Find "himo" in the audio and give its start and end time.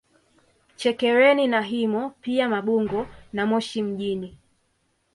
1.61-2.03